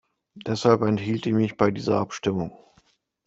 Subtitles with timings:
[0.47, 2.57] Deshalb enthielt ich mich bei dieser Abstimmung.